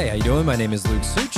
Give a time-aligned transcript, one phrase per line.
[0.00, 0.46] Hey, how you doing?
[0.46, 1.36] My name is Luke Such,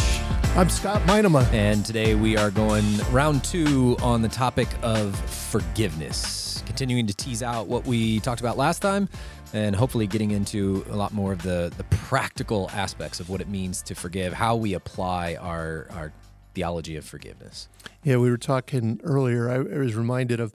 [0.54, 1.44] I'm Scott Minema.
[1.52, 7.42] and today we are going round two on the topic of forgiveness, continuing to tease
[7.42, 9.08] out what we talked about last time,
[9.52, 13.48] and hopefully getting into a lot more of the the practical aspects of what it
[13.48, 16.12] means to forgive, how we apply our our
[16.54, 17.68] theology of forgiveness.
[18.04, 19.50] Yeah, we were talking earlier.
[19.50, 20.54] I, I was reminded of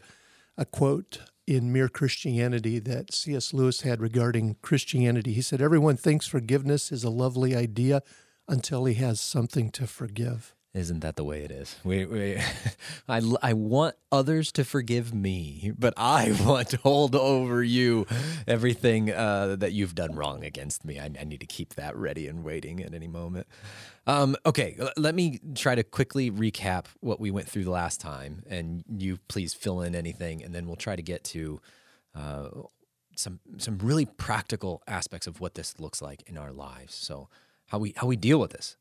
[0.58, 3.54] a quote in Mere Christianity that C.S.
[3.54, 5.34] Lewis had regarding Christianity.
[5.34, 8.04] He said, Everyone thinks forgiveness is a lovely idea
[8.48, 10.54] until he has something to forgive.
[10.74, 11.76] Isn't that the way it is?
[11.84, 12.38] We, we,
[13.10, 18.06] I, I want others to forgive me, but I want to hold over you
[18.46, 21.00] everything uh, that you've done wrong against me.
[21.00, 23.48] I, I need to keep that ready and waiting at any moment.
[24.08, 28.42] Um, okay, let me try to quickly recap what we went through the last time,
[28.50, 31.60] and you please fill in anything, and then we'll try to get to
[32.16, 32.48] uh,
[33.18, 36.96] some some really practical aspects of what this looks like in our lives.
[36.96, 37.28] So
[37.68, 38.78] how we how we deal with this.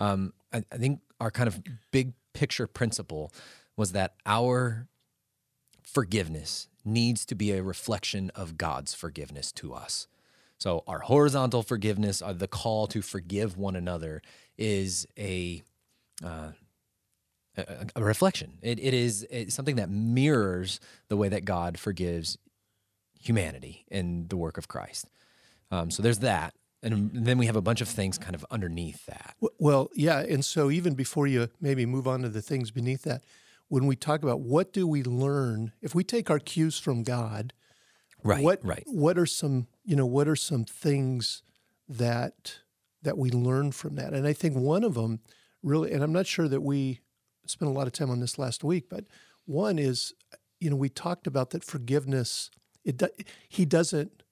[0.00, 3.32] Um, I, I think our kind of big picture principle
[3.76, 4.88] was that our
[5.84, 10.08] forgiveness needs to be a reflection of God's forgiveness to us.
[10.62, 14.22] So our horizontal forgiveness, uh, the call to forgive one another,
[14.56, 15.60] is a
[16.24, 16.52] uh,
[17.56, 18.58] a, a reflection.
[18.62, 22.38] It, it is something that mirrors the way that God forgives
[23.20, 25.10] humanity in the work of Christ.
[25.72, 29.04] Um, so there's that, and then we have a bunch of things kind of underneath
[29.06, 29.34] that.
[29.58, 30.20] Well, yeah.
[30.20, 33.24] And so, even before you maybe move on to the things beneath that,
[33.66, 37.52] when we talk about what do we learn, if we take our cues from God,
[38.24, 38.44] Right.
[38.44, 38.84] what right.
[38.86, 41.42] what are some you know what are some things
[41.88, 42.58] that
[43.02, 44.12] that we learn from that?
[44.14, 45.20] And i think one of them
[45.62, 47.00] really and i'm not sure that we
[47.46, 49.04] spent a lot of time on this last week but
[49.44, 50.14] one is
[50.60, 52.50] you know we talked about that forgiveness
[52.84, 53.08] it do,
[53.48, 54.22] he doesn't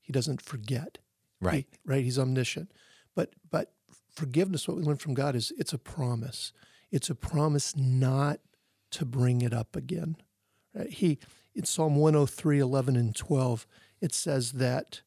[0.00, 0.98] he doesn't forget.
[1.40, 1.66] Right.
[1.70, 2.04] He- right.
[2.04, 2.70] he's omniscient.
[3.14, 3.72] But but
[4.12, 6.52] forgiveness what we learn from god is it's a promise.
[6.90, 8.40] It's a promise not
[8.92, 10.16] to bring it up again.
[10.74, 10.90] Right?
[10.90, 11.18] he
[11.54, 13.66] in psalm 103 11 and 12
[14.00, 15.00] it says that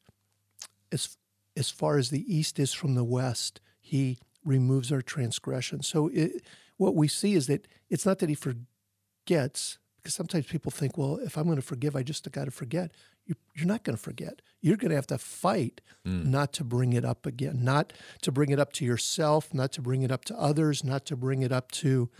[0.92, 1.16] as
[1.56, 6.42] as far as the east is from the west he removes our transgression so it,
[6.76, 11.16] what we see is that it's not that he forgets because sometimes people think well
[11.16, 12.92] if i'm going to forgive i just got to forget.
[13.26, 14.42] You, you're not going to forget.
[14.60, 16.28] You're going to have to fight hmm.
[16.28, 19.82] not to bring it up again not to bring it up to yourself not to
[19.82, 22.10] bring it up to others not to bring it up to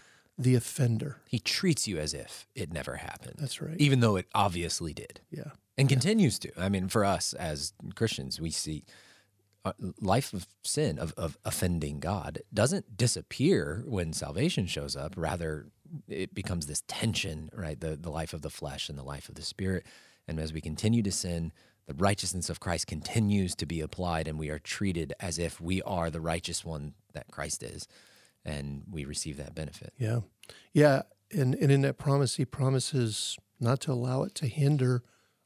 [0.43, 3.37] the offender He treats you as if it never happened.
[3.39, 3.77] That's right.
[3.79, 6.51] Even though it obviously did yeah and continues to.
[6.59, 8.85] I mean, for us as Christians, we see
[9.65, 15.15] uh, life of sin, of, of offending God, doesn't disappear when salvation shows up.
[15.17, 15.69] Rather,
[16.07, 17.81] it becomes this tension, right?
[17.81, 19.87] The, the life of the flesh and the life of the spirit.
[20.29, 21.51] And as we continue to sin,
[21.87, 25.81] the righteousness of Christ continues to be applied, and we are treated as if we
[25.83, 27.89] are the righteous one that Christ is.
[28.45, 29.93] And we receive that benefit.
[29.99, 30.21] Yeah.
[30.73, 31.03] Yeah.
[31.33, 35.03] And, and in that promise, he promises not to allow it to hinder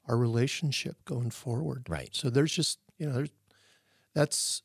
[0.06, 1.86] our relationship going forward.
[1.88, 2.10] Right.
[2.12, 3.30] So there's just, you know, there's,
[4.14, 4.62] that's,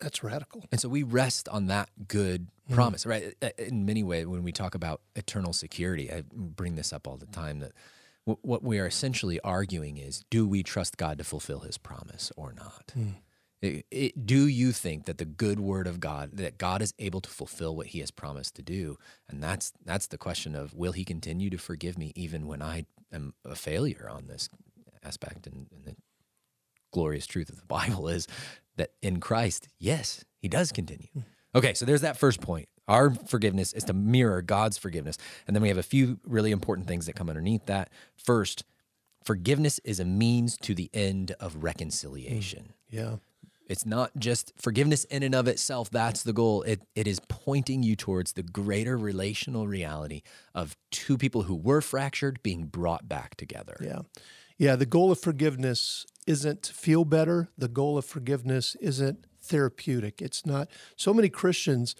[0.00, 0.64] that's radical.
[0.70, 2.74] And so we rest on that good mm.
[2.74, 3.34] promise, right?
[3.58, 7.26] In many ways, when we talk about eternal security, I bring this up all the
[7.26, 7.72] time that
[8.26, 12.30] wh- what we are essentially arguing is do we trust God to fulfill his promise
[12.36, 12.92] or not?
[12.98, 13.14] Mm.
[13.62, 17.20] It- it- do you think that the good word of God, that God is able
[17.22, 18.98] to fulfill what he has promised to do?
[19.28, 22.86] And that's that's the question of will he continue to forgive me even when I
[23.12, 24.50] am a failure on this
[25.02, 25.46] aspect?
[25.46, 25.96] And, and the
[26.92, 28.28] glorious truth of the Bible is
[28.76, 31.08] that in Christ, yes, he does continue.
[31.12, 31.20] Hmm.
[31.54, 32.68] Okay, so there's that first point.
[32.88, 35.16] Our forgiveness is to mirror God's forgiveness.
[35.46, 37.90] And then we have a few really important things that come underneath that.
[38.16, 38.64] First,
[39.22, 41.60] forgiveness is a means to the end of hmm.
[41.60, 42.72] reconciliation.
[42.90, 43.16] Yeah.
[43.66, 46.62] It's not just forgiveness in and of itself, that's the goal.
[46.62, 50.22] It, it is pointing you towards the greater relational reality
[50.54, 53.76] of two people who were fractured being brought back together.
[53.80, 54.00] Yeah.
[54.58, 54.76] Yeah.
[54.76, 57.48] The goal of forgiveness isn't to feel better.
[57.56, 60.22] The goal of forgiveness isn't therapeutic.
[60.22, 60.68] It's not.
[60.96, 61.94] So many Christians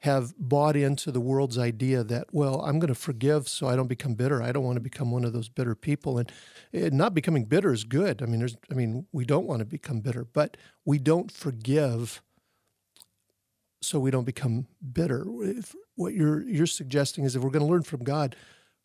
[0.00, 3.86] have bought into the world's idea that, well, I'm going to forgive so I don't
[3.86, 4.42] become bitter.
[4.42, 6.16] I don't want to become one of those bitter people.
[6.16, 6.32] And,
[6.72, 8.22] and not becoming bitter is good.
[8.22, 10.56] I mean, there's, I mean, we don't want to become bitter, but
[10.86, 12.22] we don't forgive
[13.82, 15.26] so we don't become bitter.
[15.40, 18.36] If what you're you're suggesting is if we're going to learn from God,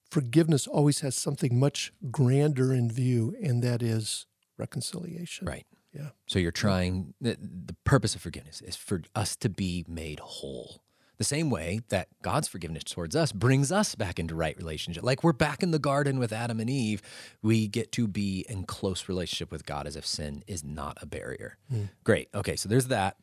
[0.10, 4.26] forgiveness always has something much grander in view, and that is
[4.58, 5.48] reconciliation.
[5.48, 5.66] Right.
[5.94, 6.10] Yeah.
[6.28, 10.82] So you're trying, the, the purpose of forgiveness is for us to be made whole.
[11.18, 15.04] The same way that God's forgiveness towards us brings us back into right relationship.
[15.04, 17.02] Like we're back in the garden with Adam and Eve,
[17.42, 21.06] we get to be in close relationship with God as if sin is not a
[21.06, 21.58] barrier.
[21.70, 21.84] Hmm.
[22.04, 22.30] Great.
[22.34, 23.18] Okay, so there's that.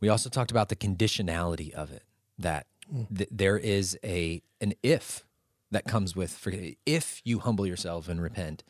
[0.00, 2.04] We also talked about the conditionality of it
[2.38, 3.02] that hmm.
[3.14, 5.24] th- there is a an if
[5.70, 8.62] that comes with forg- if you humble yourself and repent,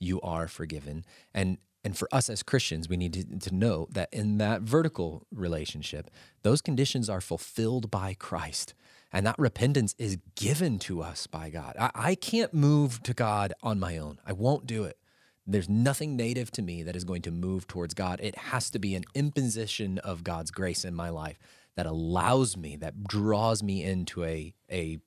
[0.00, 1.04] you are forgiven.
[1.32, 5.26] And and for us as Christians, we need to, to know that in that vertical
[5.32, 6.10] relationship,
[6.42, 8.74] those conditions are fulfilled by Christ.
[9.12, 11.76] And that repentance is given to us by God.
[11.78, 14.20] I, I can't move to God on my own.
[14.26, 14.98] I won't do it.
[15.46, 18.20] There's nothing native to me that is going to move towards God.
[18.22, 21.38] It has to be an imposition of God's grace in my life
[21.74, 24.98] that allows me, that draws me into a, a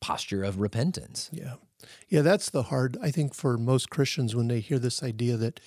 [0.00, 1.28] posture of repentance.
[1.32, 1.54] Yeah.
[2.08, 5.60] Yeah, that's the hard, I think, for most Christians when they hear this idea that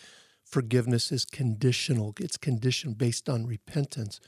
[0.46, 4.20] forgiveness is conditional, it's conditioned based on repentance.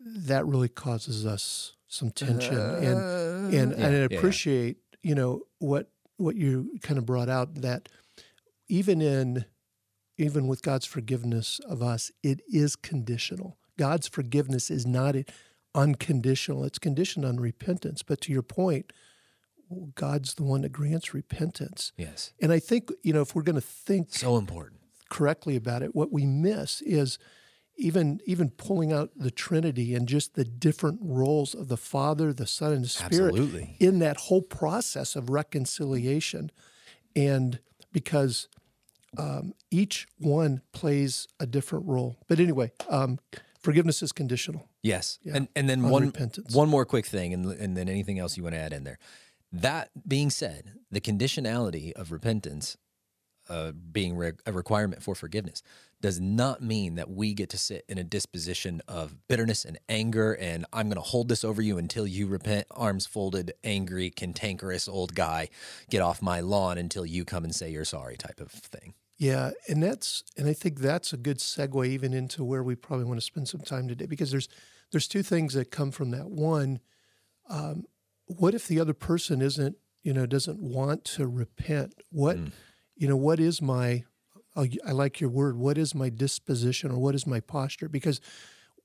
[0.00, 2.58] That really causes us some tension.
[2.58, 4.16] and uh, and, yeah, and I yeah, yeah.
[4.16, 7.88] appreciate, you know, what what you kind of brought out that
[8.68, 9.44] even in
[10.18, 13.58] even with God's forgiveness of us, it is conditional.
[13.78, 15.14] God's forgiveness is not
[15.74, 16.64] unconditional.
[16.64, 18.02] It's conditioned on repentance.
[18.02, 18.92] But to your point,
[19.94, 21.92] God's the one that grants repentance.
[21.96, 22.32] Yes.
[22.40, 24.80] And I think, you know, if we're going to think So important.
[25.10, 27.18] correctly about it, what we miss is
[27.78, 32.46] even even pulling out the Trinity and just the different roles of the Father, the
[32.46, 33.76] Son, and the Spirit Absolutely.
[33.80, 36.50] in that whole process of reconciliation.
[37.16, 37.60] And
[37.92, 38.48] because
[39.18, 42.16] um, each one plays a different role.
[42.28, 43.18] But anyway, um,
[43.60, 44.68] forgiveness is conditional.
[44.82, 45.18] Yes.
[45.22, 46.54] Yeah, And and then on one repentance.
[46.54, 48.98] one more quick thing and and then anything else you want to add in there.
[49.52, 52.76] That being said, the conditionality of repentance
[53.48, 55.62] uh, being re- a requirement for forgiveness
[56.00, 60.32] does not mean that we get to sit in a disposition of bitterness and anger
[60.32, 64.88] and I'm going to hold this over you until you repent, arms folded, angry, cantankerous
[64.88, 65.48] old guy,
[65.90, 68.94] get off my lawn until you come and say you're sorry type of thing.
[69.18, 73.04] Yeah, and that's and I think that's a good segue even into where we probably
[73.04, 74.48] want to spend some time today because there's
[74.90, 76.28] there's two things that come from that.
[76.28, 76.80] One,
[77.48, 77.84] um,
[78.38, 81.94] what if the other person isn't you know doesn't want to repent?
[82.10, 82.52] What mm.
[82.96, 84.04] you know what is my
[84.54, 85.56] I like your word.
[85.56, 87.88] What is my disposition or what is my posture?
[87.88, 88.20] Because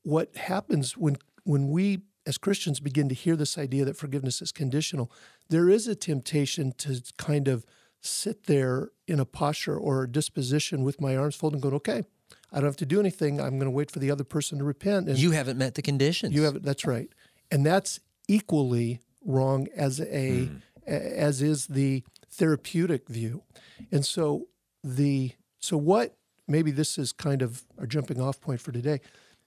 [0.04, 4.52] what happens when when we as Christians begin to hear this idea that forgiveness is
[4.52, 5.12] conditional,
[5.50, 7.66] there is a temptation to kind of
[8.02, 12.04] sit there in a posture or a disposition with my arms folded and going, okay,
[12.52, 13.40] I don't have to do anything.
[13.40, 15.08] I'm going to wait for the other person to repent.
[15.08, 16.36] And You haven't met the conditions.
[16.36, 17.10] you have that's right,
[17.50, 20.56] and that's equally wrong as a hmm.
[20.88, 23.44] a- as is the therapeutic view,
[23.92, 24.48] and so
[24.84, 26.16] the so what
[26.48, 29.02] maybe this is kind of our jumping off point for today.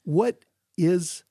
[0.04, 0.44] What
[0.76, 1.24] is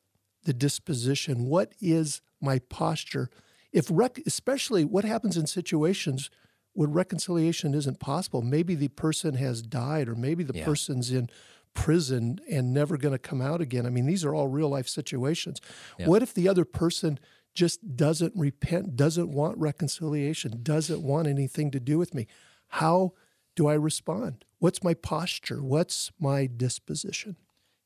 [0.43, 1.45] the disposition?
[1.45, 3.29] What is my posture?
[3.71, 6.29] If rec- especially what happens in situations
[6.73, 10.65] where reconciliation isn't possible, maybe the person has died, or maybe the Yeah.
[10.65, 11.29] person's in
[11.75, 13.85] prison and never going to come out again.
[13.85, 15.61] I mean, these are all real life situations.
[15.99, 16.07] Yeah.
[16.07, 17.19] What if the other person
[17.59, 22.25] just doesn't repent, doesn't want reconciliation, doesn't want anything to do with me?
[22.69, 23.11] How
[23.57, 24.45] do I respond?
[24.59, 25.61] What's my posture?
[25.61, 27.35] What's my disposition?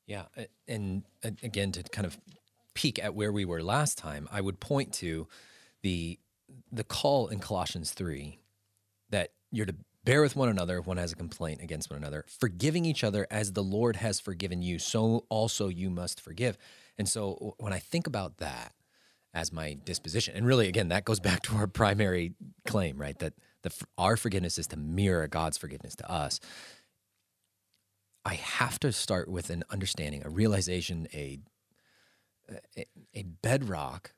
[0.06, 0.25] Yeah,
[0.68, 2.20] and again to kind of
[2.75, 5.28] peek at where we were last time, I would point to
[5.81, 6.19] the
[6.72, 8.38] the call in Colossians 3
[9.10, 12.26] that you're to bear with one another if one has a complaint against one another,
[12.28, 16.59] forgiving each other as the Lord has forgiven you, so also you must forgive.
[16.95, 18.74] And so when I think about that
[19.33, 22.33] as my disposition, and really again that goes back to our primary
[22.66, 23.18] claim, right?
[23.19, 26.40] That the our forgiveness is to mirror God's forgiveness to us.
[28.25, 31.40] I have to start with an understanding, a realization, a
[32.78, 34.13] a, a bedrock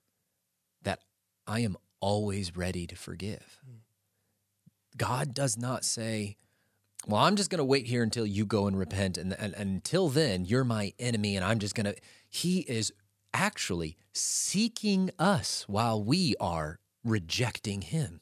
[0.81, 0.99] that
[1.47, 3.59] I am always ready to forgive.
[3.63, 3.77] Hmm.
[4.97, 6.37] God does not say,
[7.07, 9.69] "Well, I'm just going to wait here until you go and repent, and, and, and
[9.69, 11.95] until then, you're my enemy, and I'm just going to."
[12.27, 12.91] He is
[13.35, 18.21] actually seeking us while we are rejecting Him.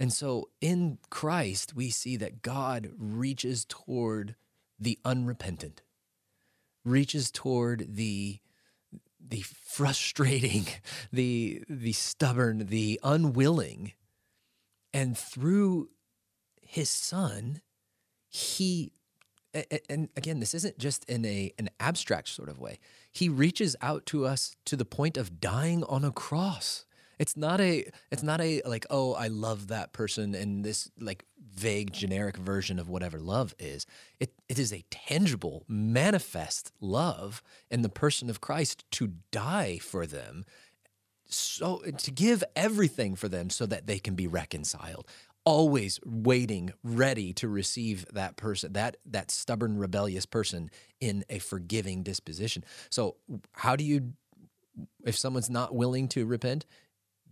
[0.00, 4.36] And so in Christ, we see that God reaches toward
[4.78, 5.82] the unrepentant,
[6.84, 8.38] reaches toward the
[9.20, 10.66] the frustrating,
[11.12, 13.92] the the stubborn, the unwilling.
[14.94, 15.90] And through
[16.62, 17.60] his son,
[18.28, 18.92] he
[19.88, 22.78] and again, this isn't just in a an abstract sort of way.
[23.18, 26.84] He reaches out to us to the point of dying on a cross.
[27.18, 31.24] It's not a it's not a like, oh, I love that person and this like
[31.52, 33.86] vague generic version of whatever love is.
[34.20, 40.06] It it is a tangible, manifest love in the person of Christ to die for
[40.06, 40.44] them
[41.30, 45.06] so to give everything for them so that they can be reconciled
[45.48, 52.02] always waiting, ready to receive that person, that that stubborn, rebellious person in a forgiving
[52.02, 52.64] disposition.
[52.90, 53.16] So,
[53.52, 54.12] how do you
[55.04, 56.66] if someone's not willing to repent,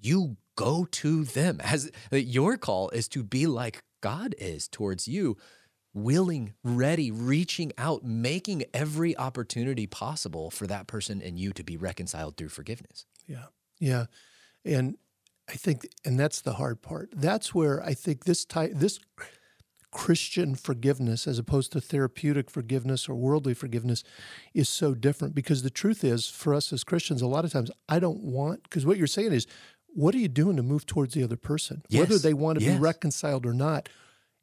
[0.00, 1.60] you go to them.
[1.60, 5.36] As your call is to be like God is towards you,
[5.92, 11.76] willing, ready, reaching out, making every opportunity possible for that person and you to be
[11.76, 13.04] reconciled through forgiveness.
[13.26, 13.46] Yeah.
[13.78, 14.06] Yeah.
[14.64, 14.96] And
[15.48, 17.10] I think and that's the hard part.
[17.14, 18.98] That's where I think this type this
[19.92, 24.02] Christian forgiveness as opposed to therapeutic forgiveness or worldly forgiveness
[24.52, 27.70] is so different because the truth is for us as Christians a lot of times
[27.88, 29.46] I don't want because what you're saying is
[29.86, 32.00] what are you doing to move towards the other person Yes.
[32.00, 32.74] whether they want to Yes.
[32.74, 33.88] be reconciled or not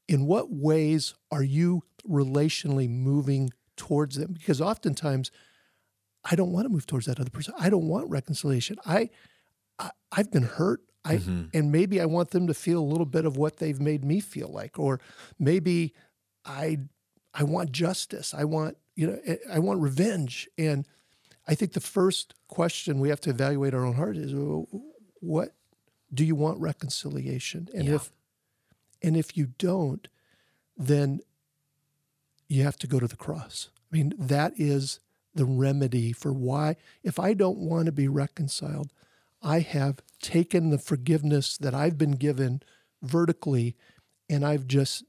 [0.07, 5.29] in what ways are you relationally moving towards them because oftentimes
[6.25, 9.10] I don't want to move towards that other person I don't want reconciliation I,
[9.77, 11.50] I I've been hurt I Mhm.
[11.53, 14.19] and maybe I want them to feel a little bit of what they've made me
[14.22, 15.00] feel like, or
[15.38, 15.93] maybe
[16.45, 16.79] I
[17.33, 18.33] I want justice.
[18.33, 20.50] I want you know I- I want revenge.
[20.57, 20.88] And
[21.48, 24.33] I think the first question we have to evaluate our own heart is
[25.19, 25.55] what
[26.13, 27.67] do you want reconciliation?
[27.74, 27.95] And Yeah.
[27.95, 28.12] if
[29.01, 30.07] and if you don't,
[30.77, 31.19] then
[32.48, 33.69] you have to go to the cross.
[33.91, 35.00] I mean, that is
[35.36, 38.93] the remedy for why if I don't want to be reconciled,
[39.41, 42.63] I have taken the forgiveness that I've been given
[43.03, 43.75] vertically
[44.27, 45.03] and I've just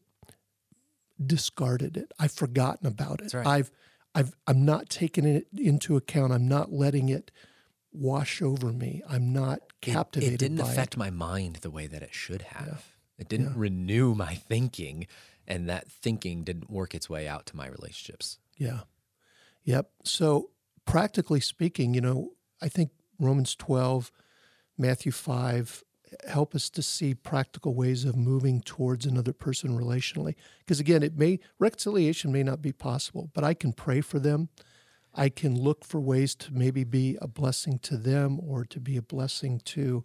[1.24, 2.12] discarded it.
[2.18, 3.32] I've forgotten about it.
[3.32, 3.46] Right.
[3.46, 3.70] I've
[4.14, 6.32] I've I'm not taking it into account.
[6.32, 7.30] I'm not letting it
[7.92, 9.02] wash over me.
[9.08, 10.98] I'm not It- captivated It, didn't affect it.
[10.98, 12.84] my mind the way that it should have.
[13.16, 15.06] It didn't renew my thinking,
[15.46, 18.38] and that thinking didn't work its way out to my relationships.
[18.58, 18.80] Yeah.
[19.62, 19.88] Yep.
[20.02, 20.50] So
[20.84, 22.90] practically speaking, you know, I think
[23.20, 24.10] Romans 12,
[24.76, 25.84] Matthew 5
[26.28, 30.34] help us to see practical ways of moving towards another person relationally.
[30.60, 34.48] Because again, it may reconciliation may not be possible, but I can pray for them.
[35.14, 38.96] I can look for ways to maybe be a blessing to them or to be
[38.96, 40.04] a blessing to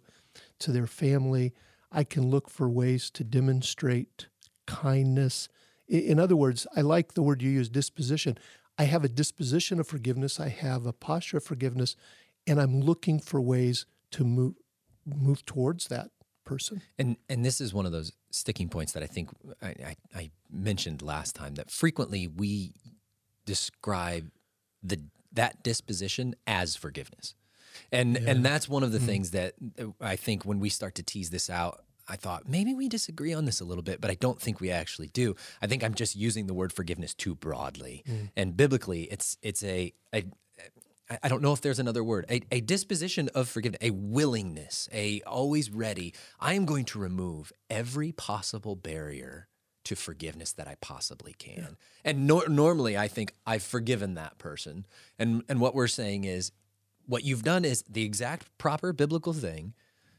[0.60, 1.52] to their family.
[1.90, 4.28] I can look for ways to demonstrate
[4.66, 5.48] kindness.
[5.88, 8.38] In other words, I like the word you use, disposition.
[8.78, 10.38] I have a disposition of forgiveness.
[10.38, 11.96] I have a posture of forgiveness,
[12.46, 14.54] and I'm looking for ways to move
[15.06, 16.10] move towards that
[16.44, 16.82] person.
[16.98, 19.30] And and this is one of those sticking points that I think
[19.62, 22.72] I, I, I mentioned last time that frequently we
[23.46, 24.30] describe
[24.82, 25.00] the
[25.32, 27.34] that disposition as forgiveness,
[27.92, 29.06] and and that's one of the mm-hmm.
[29.06, 29.54] things that
[30.00, 31.84] I think when we start to tease this out.
[32.08, 34.72] I thought maybe we disagree on this a little bit, but I don't think we
[34.72, 35.36] actually do.
[35.62, 38.30] I think I'm just using the word forgiveness too broadly, mm.
[38.36, 40.24] and biblically, it's it's a, a
[41.22, 45.20] I- don't know if there's another word, a, a disposition of forgiveness, a willingness, a
[45.22, 46.14] always ready.
[46.38, 49.48] I am going to remove every possible barrier
[49.84, 51.76] to forgiveness that I possibly can.
[52.04, 54.86] And nor- normally I think I've forgiven that person.
[55.18, 56.52] And, and what we're saying is
[57.06, 59.74] what you've done is the exact proper biblical thing.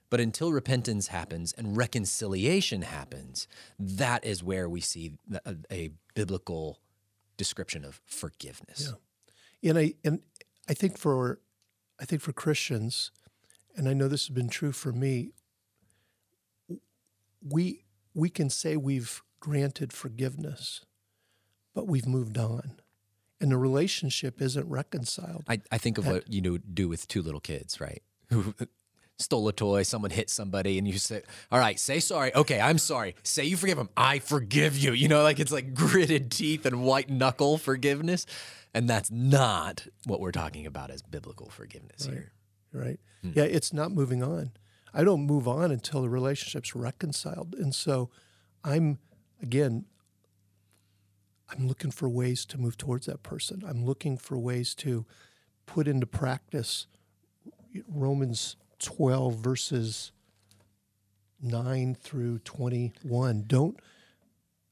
[0.10, 3.48] But until repentance happens and reconciliation happens,
[3.80, 5.14] that is where we see
[5.46, 6.80] a, a biblical
[7.38, 8.92] description of forgiveness.
[9.62, 9.70] Yeah.
[9.70, 10.20] And I and
[10.72, 11.42] I think for
[12.00, 13.12] I think for Christians,
[13.76, 15.34] and I know this has been true for me,
[17.46, 20.86] we we can say we've granted forgiveness,
[21.76, 22.80] but we've moved on.
[23.42, 25.44] And the relationship isn't reconciled.
[25.50, 28.02] I, I think of what you know, do with two little kids, right?
[28.30, 28.54] Who
[29.22, 32.34] stole a toy, someone hit somebody, and you say, All right, say sorry.
[32.36, 33.16] Okay, I'm sorry.
[33.24, 33.90] Say you forgive them.
[33.96, 34.94] I forgive you.
[34.94, 38.26] You know, like it's like gritted teeth and white knuckle forgiveness.
[38.74, 42.32] And that's not what we're talking about as biblical forgiveness here.
[42.72, 43.00] right?
[43.22, 43.32] Hmm.
[43.36, 44.52] Yeah, it's not moving on.
[44.94, 47.54] I don't move on until the relationship's reconciled.
[47.56, 48.10] And so
[48.64, 49.00] I'm,
[49.42, 49.86] again,
[51.50, 53.64] I'm looking for ways to move towards that person.
[53.68, 55.06] I'm looking for ways to
[55.66, 56.88] put into practice
[57.88, 60.12] Romans 12, verses
[61.42, 63.46] 9 through 21.
[63.48, 63.80] Don't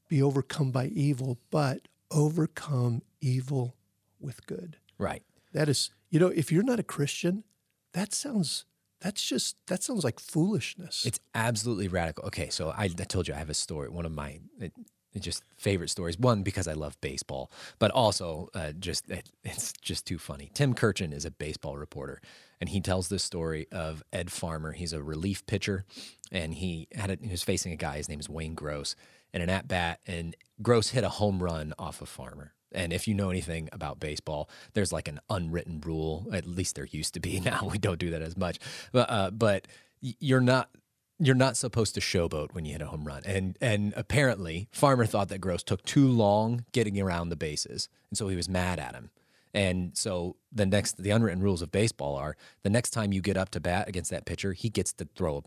[0.08, 3.74] be overcome by evil, but overcome evil
[4.20, 4.76] with good.
[4.98, 5.22] Right.
[5.52, 7.44] That is, you know, if you're not a Christian,
[7.92, 8.66] that sounds
[9.00, 11.06] that's just that sounds like foolishness.
[11.06, 12.26] It's absolutely radical.
[12.26, 13.88] Okay, so I, I told you I have a story.
[13.88, 14.72] One of my it,
[15.18, 16.18] just favorite stories.
[16.18, 20.50] One because I love baseball, but also uh, just it, it's just too funny.
[20.54, 22.20] Tim Kurkjian is a baseball reporter,
[22.60, 24.72] and he tells this story of Ed Farmer.
[24.72, 25.84] He's a relief pitcher,
[26.30, 27.96] and he had a, he was facing a guy.
[27.96, 28.94] His name is Wayne Gross,
[29.32, 32.52] and an at bat, and Gross hit a home run off of Farmer.
[32.72, 36.28] And if you know anything about baseball, there's like an unwritten rule.
[36.32, 37.40] At least there used to be.
[37.44, 38.58] Now we don't do that as much.
[38.92, 39.66] But uh, but
[40.00, 40.70] you're not
[41.18, 43.22] you're not supposed to showboat when you hit a home run.
[43.24, 47.88] And and apparently Farmer thought that Gross took too long getting around the bases.
[48.10, 49.10] And so he was mad at him.
[49.54, 53.36] And so the next the unwritten rules of baseball are the next time you get
[53.36, 55.42] up to bat against that pitcher, he gets to throw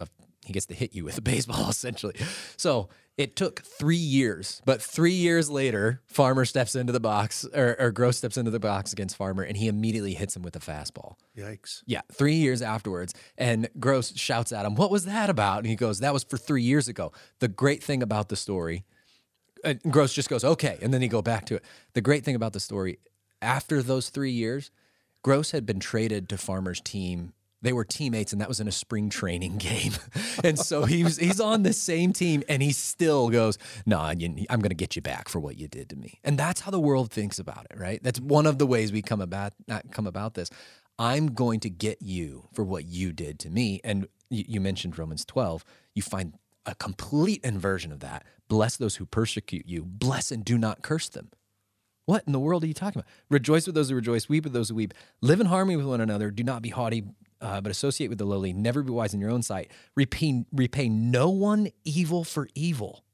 [0.00, 0.08] a, a
[0.44, 2.14] he gets to hit you with a baseball essentially.
[2.56, 2.88] So
[3.18, 7.90] it took three years, but three years later, Farmer steps into the box, or, or
[7.90, 11.16] Gross steps into the box against Farmer, and he immediately hits him with a fastball.
[11.36, 11.82] Yikes.
[11.84, 13.14] Yeah, three years afterwards.
[13.36, 15.58] And Gross shouts at him, What was that about?
[15.58, 17.10] And he goes, That was for three years ago.
[17.40, 18.84] The great thing about the story,
[19.64, 20.78] and Gross just goes, Okay.
[20.80, 21.64] And then he go back to it.
[21.94, 23.00] The great thing about the story,
[23.42, 24.70] after those three years,
[25.22, 27.32] Gross had been traded to Farmer's team.
[27.60, 29.92] They were teammates and that was in a spring training game.
[30.44, 34.60] And so he's he's on the same team and he still goes no nah, i'm
[34.60, 36.20] going to get you back for what you did to me.
[36.22, 38.00] And that's how the world thinks about it right?
[38.02, 40.50] That's one of the ways we come about not come about this.
[41.00, 43.80] I'm going to get you for what you did to me.
[43.82, 45.64] And you, you mentioned romans 12
[45.94, 48.24] you find a complete inversion of that.
[48.46, 49.84] Bless those who persecute you.
[49.84, 51.30] Bless and do not curse them
[52.08, 53.10] what in the world are you talking about?
[53.28, 54.94] Rejoice with those who rejoice, weep with those who weep.
[55.20, 56.30] Live in harmony with one another.
[56.30, 57.04] Do not be haughty,
[57.42, 58.54] uh, but associate with the lowly.
[58.54, 59.70] Never be wise in your own sight.
[59.94, 63.04] Repay, repay no one evil for evil,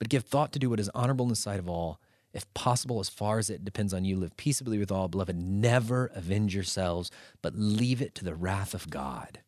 [0.00, 2.00] but give thought to do what is honorable in the sight of all.
[2.32, 5.06] If possible, as far as it depends on you, live peaceably with all.
[5.06, 9.38] Beloved, never avenge yourselves, but leave it to the wrath of God.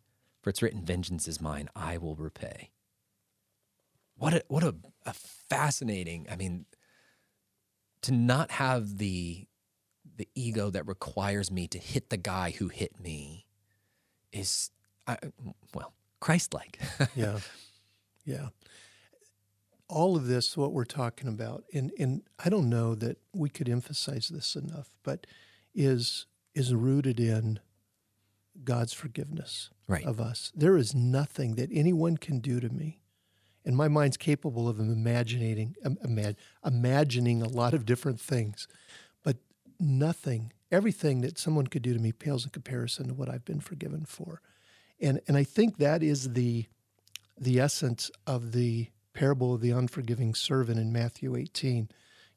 [0.41, 2.71] For it's written, Vengeance is mine, I will repay.
[4.15, 6.67] What a, what a, a fascinating, I mean,
[8.03, 9.47] to not have the
[10.17, 13.47] the ego that requires me to hit the guy who hit me
[14.33, 14.71] is
[15.07, 15.19] I,
[15.75, 16.81] well christ-like.
[17.15, 17.39] Yeah.
[18.25, 18.49] Yeah.
[19.89, 23.69] All of this what we're talking about and and i don't know that we could
[23.69, 25.27] emphasize this enough but
[25.75, 27.61] is is rooted in
[28.65, 30.05] god's forgiveness right.
[30.05, 30.53] of us.
[30.55, 33.03] There is nothing that anyone can do to me
[33.67, 38.67] and my mind's capable of imagining imag, imagining a lot of different things.
[39.23, 39.37] But
[39.79, 43.61] nothing everything that someone could do to me pales in comparison to what I've been
[43.61, 44.41] forgiven for.
[45.01, 46.67] And and I think that is the
[47.39, 51.89] the essence of the parable of the unforgiving servant in Matthew 18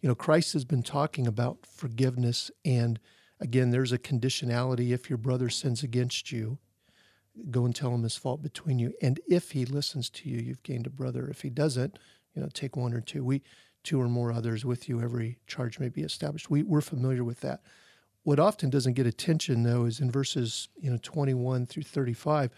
[0.02, 3.00] you know Christ has been talking about forgiveness and
[3.39, 6.58] again there's a conditionality if your brother sins against you
[7.49, 8.93] go and tell him his fault between you.
[9.02, 11.28] And if he listens to you, you've gained a brother.
[11.28, 11.97] If he doesn't,
[12.34, 13.23] you know, take one or two.
[13.23, 13.41] We
[13.84, 16.49] two or more others with you, every charge may be established.
[16.49, 17.62] We, we're familiar with that.
[18.23, 22.52] What often doesn't get attention though is in verses, you know, 21 through 35,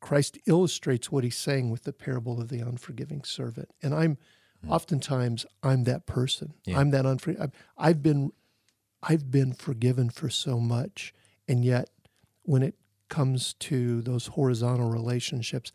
[0.00, 3.70] Christ illustrates what he's saying with the parable of the unforgiving servant.
[3.82, 4.16] And I'm
[4.64, 4.70] mm.
[4.70, 6.54] oftentimes I'm that person.
[6.64, 6.78] Yeah.
[6.78, 7.52] I'm that unforgiving.
[7.76, 8.32] I've been
[9.02, 11.14] I've been forgiven for so much,
[11.46, 11.90] and yet
[12.42, 12.74] when it
[13.08, 15.72] comes to those horizontal relationships,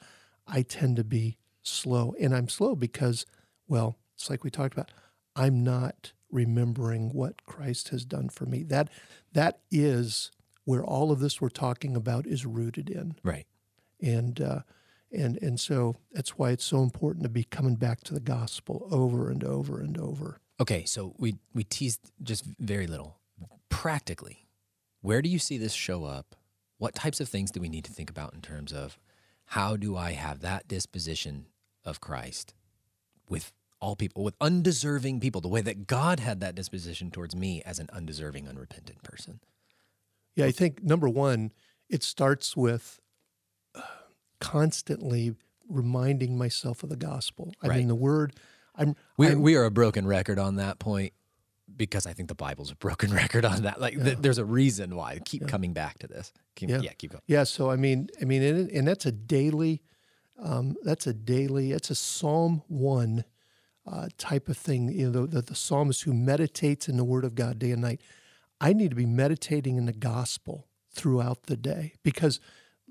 [0.47, 2.13] I tend to be slow.
[2.19, 3.25] And I'm slow because,
[3.67, 4.91] well, it's like we talked about,
[5.35, 8.63] I'm not remembering what Christ has done for me.
[8.63, 8.89] That
[9.33, 10.31] that is
[10.65, 13.15] where all of this we're talking about is rooted in.
[13.23, 13.45] Right.
[14.01, 14.61] And uh,
[15.11, 18.87] and and so that's why it's so important to be coming back to the gospel
[18.91, 20.39] over and over and over.
[20.59, 23.17] Okay, so we we teased just very little.
[23.69, 24.47] Practically,
[25.01, 26.35] where do you see this show up
[26.81, 28.97] what types of things do we need to think about in terms of
[29.45, 31.45] how do I have that disposition
[31.85, 32.55] of Christ
[33.29, 37.61] with all people, with undeserving people, the way that God had that disposition towards me
[37.67, 39.41] as an undeserving, unrepentant person?
[40.35, 41.51] Yeah, I think number one,
[41.87, 42.99] it starts with
[43.75, 43.81] uh,
[44.39, 45.35] constantly
[45.69, 47.53] reminding myself of the gospel.
[47.61, 47.77] I right.
[47.77, 48.33] mean, the word.
[48.73, 51.13] I'm we, I'm, we are a broken record on that point
[51.81, 53.81] because I think the Bible's a broken record on that.
[53.81, 54.03] Like, yeah.
[54.03, 55.19] th- there's a reason why.
[55.25, 55.47] Keep yeah.
[55.47, 56.31] coming back to this.
[56.55, 56.81] Keep, yeah.
[56.81, 57.23] yeah, keep going.
[57.25, 57.43] Yeah.
[57.43, 59.81] So I mean, I mean, and, and that's a daily.
[60.37, 61.71] Um, that's a daily.
[61.71, 63.25] It's a Psalm one
[63.87, 64.89] uh, type of thing.
[64.89, 68.01] You know, the, the psalmist who meditates in the Word of God day and night.
[68.59, 72.39] I need to be meditating in the gospel throughout the day because,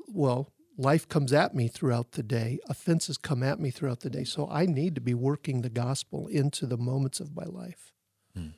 [0.09, 2.59] well, life comes at me throughout the day.
[2.69, 4.25] Offenses come at me throughout the day.
[4.25, 7.93] So I need to be working the gospel into the moments of my life.
[8.35, 8.49] Hmm.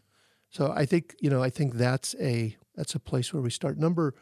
[0.52, 3.78] So I think you know I think that's a that's a place where we start.
[3.78, 4.14] Number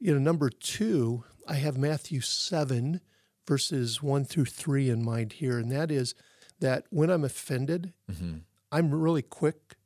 [0.00, 3.00] you know number two, I have Matthew seven
[3.46, 6.14] verses one through three in mind here, and that is
[6.60, 8.38] that when I'm offended, mm-hmm.
[8.72, 9.76] I'm really quick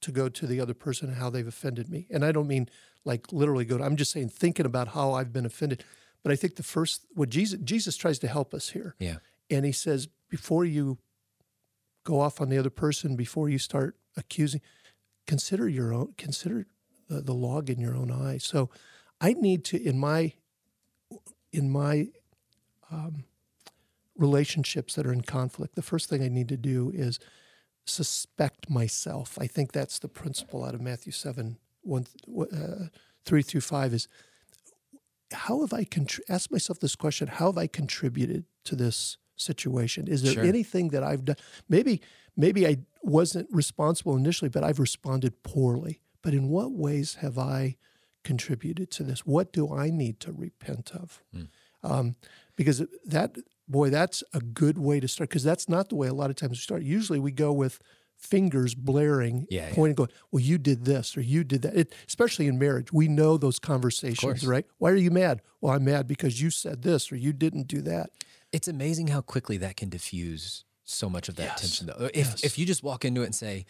[0.00, 2.06] to go to the other person and how they've offended me.
[2.10, 2.68] And I don't mean
[3.04, 5.84] like literally go to, I'm just saying thinking about how I've been offended.
[6.22, 8.94] But I think the first what Jesus Jesus tries to help us here.
[8.98, 9.16] Yeah.
[9.50, 10.98] And he says, before you
[12.04, 14.60] go off on the other person, before you start accusing,
[15.26, 16.66] consider your own consider
[17.08, 18.70] the, the log in your own eye so
[19.20, 20.32] i need to in my
[21.52, 22.08] in my
[22.90, 23.24] um,
[24.16, 27.18] relationships that are in conflict, the first thing I need to do is
[27.84, 29.36] suspect myself.
[29.40, 32.06] I think that's the principle out of Matthew 7, 1,
[32.40, 32.86] uh,
[33.24, 34.08] 3 through 5 is
[35.32, 40.06] how have I contr- ask myself this question, how have I contributed to this situation?
[40.06, 40.44] Is there Sure.
[40.44, 41.36] anything that I've done?
[41.68, 42.00] Maybe
[42.36, 46.00] maybe I wasn't responsible initially, but I've responded poorly.
[46.22, 47.76] But in what ways have I
[48.22, 49.26] contributed to this?
[49.26, 51.22] What do I need to repent of?
[51.82, 52.16] Um,
[52.56, 53.36] because that
[53.68, 55.28] boy, that's a good way to start.
[55.28, 56.82] Because that's not the way a lot of times we start.
[56.82, 57.80] Usually we go with
[58.16, 59.74] fingers blaring, Yeah, yeah.
[59.74, 63.06] pointing, going, "Well, you did this or you did that." It, especially in marriage, we
[63.08, 64.64] know those conversations, right?
[64.78, 65.42] Why are you mad?
[65.60, 68.10] Well, I'm mad because you said this or you didn't do that.
[68.52, 71.60] It's amazing how quickly that can diffuse so much of that Yes.
[71.60, 71.86] tension.
[71.86, 72.44] Though, if Yes.
[72.44, 73.66] if you just walk into it and say,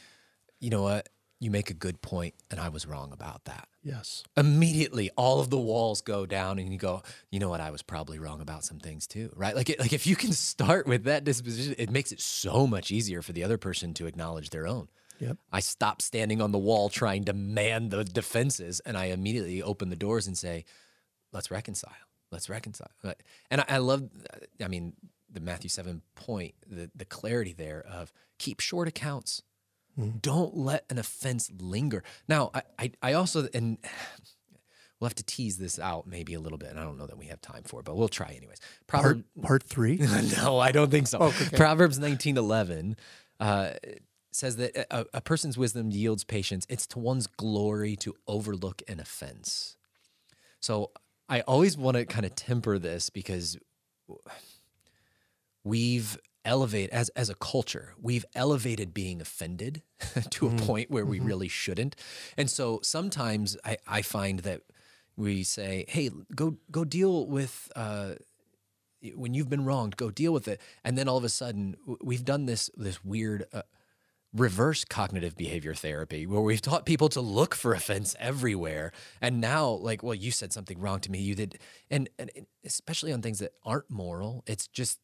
[0.61, 1.09] you know what,
[1.41, 3.69] you make a good point, and I was wrong about that.
[3.83, 7.71] Yes, Immediately, all of the walls go down, and you go, you know what, I
[7.71, 9.55] was probably wrong about some things too, right?
[9.55, 12.91] Like, it, like if you can start with that disposition, it makes it so much
[12.91, 14.89] easier for the other person to acknowledge their own.
[15.19, 19.63] yep, I stop standing on the wall trying to man the defenses, and I immediately
[19.63, 20.65] open the doors and say,
[21.31, 21.93] "Let's reconcile.
[22.31, 22.91] Let's reconcile."
[23.51, 24.09] And I, I love,
[24.63, 24.95] I mean,
[25.35, 29.43] the Matthew seven point, the the clarity there of keep short accounts.
[30.21, 32.03] Don't let an offense linger.
[32.27, 33.79] Now, I, I, I also and.
[35.01, 37.19] We'll have to tease this out maybe a little bit, and I don't know that
[37.19, 38.59] we have time for it, but we'll try anyways.
[38.87, 39.97] part Proverb, part three.
[40.37, 41.19] no, I don't think so.
[41.19, 41.57] Oh, okay.
[41.57, 42.97] Proverbs nineteen eleven
[43.39, 43.71] uh,
[44.35, 46.65] says that a, a person's wisdom yields patience.
[46.69, 49.77] It's to one's glory to overlook an offense.
[50.61, 50.93] So
[51.29, 53.59] I always want to kind of temper this because
[55.65, 59.83] we've elevated as as a culture we've elevated being offended
[60.31, 61.97] to a point where we really shouldn't.
[62.37, 64.61] And so sometimes i i find that
[65.17, 68.15] we say hey go go deal with uh
[69.15, 70.61] when you've been wronged go deal with it.
[70.85, 73.63] And then all of a sudden we've done this this weird uh,
[74.35, 78.93] reverse cognitive behavior therapy where we've taught people to look for offense everywhere.
[79.23, 81.21] And now like well you said something wrong to me.
[81.21, 81.59] You did
[81.91, 82.31] and, and
[82.67, 84.99] especially on things that aren't moral it's just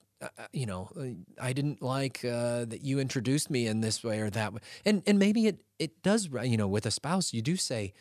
[0.52, 1.04] you know uh,
[1.42, 5.02] i didn't like uh, that you introduced me in this way or that way and
[5.06, 7.92] and maybe it it does you know with a spouse you do say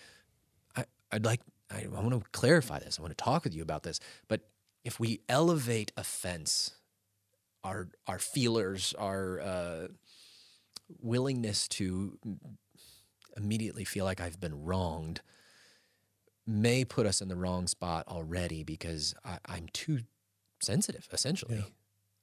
[0.75, 2.97] I, I'd like, I, I want to clarify this.
[2.99, 3.99] I want to talk with you about this.
[4.27, 4.41] But
[4.84, 6.71] if we elevate offense,
[7.63, 9.88] our our feelers, our uh,
[11.01, 12.17] willingness to
[13.36, 15.21] immediately feel like I've been wronged,
[16.47, 19.99] may put us in the wrong spot already because I, I'm too
[20.62, 21.08] sensitive.
[21.12, 21.63] Essentially, Yeah.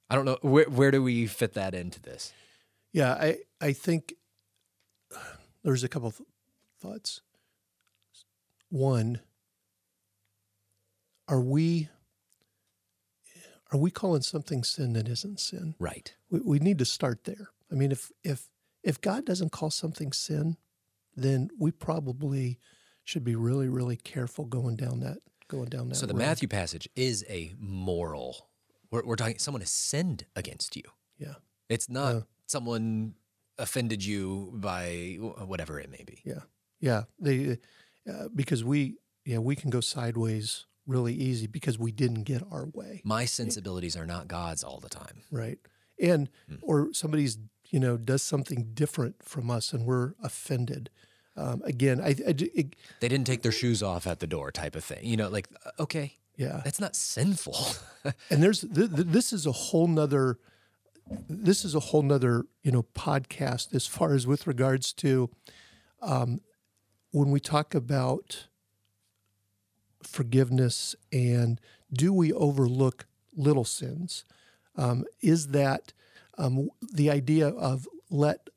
[0.09, 2.33] I don't know where where do we fit that into this.
[2.93, 4.15] Yeah, I I think
[5.65, 6.21] there's a couple of
[6.81, 7.23] thoughts.
[8.69, 9.21] One,
[11.29, 11.89] are we
[13.73, 15.75] are we calling something sin that isn't sin?
[15.79, 16.15] Right.
[16.31, 17.51] We, we need to start there.
[17.71, 18.49] I mean, if if
[18.85, 20.57] if God doesn't call something sin,
[21.17, 22.59] then we probably
[23.05, 25.97] should be really really careful going down that going down that.
[25.97, 26.21] So the road.
[26.21, 28.49] Matthew passage is a moral.
[28.97, 29.39] We're, we're talking.
[29.39, 30.83] Someone has sinned against you.
[31.19, 31.35] yeah
[31.69, 32.21] It's not Yeah.
[32.47, 33.15] someone
[33.59, 36.21] offended you by whatever it may be.
[36.25, 36.43] Yeah,
[36.81, 37.03] yeah.
[37.19, 37.59] They
[38.11, 42.67] uh, because we yeah we can go sideways really easy because we didn't get our
[42.73, 45.23] way My sensibilities are not God's all the time.
[45.31, 45.59] right,
[46.01, 46.57] and Hmm.
[46.63, 47.39] or somebody's
[47.71, 50.91] you know does something different from us and we're offended.
[51.39, 54.75] Um, again, I, I it- They didn't take their shoes off at the door, type
[54.77, 55.05] of thing.
[55.05, 57.57] You know, like uh, okay, yeah, that's not sinful.
[58.31, 60.39] and there's th- th- this is a whole nother
[61.29, 65.31] this is a whole nother you know podcast as far as with regards to
[66.03, 66.41] um,
[67.13, 68.49] when we talk about
[70.03, 71.61] forgiveness and
[71.93, 74.25] do we overlook little sins
[74.77, 75.93] um, is that
[76.39, 78.49] um, the idea of let